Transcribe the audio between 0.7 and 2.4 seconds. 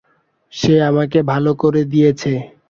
আমাকে ভালো করে দিয়েছে।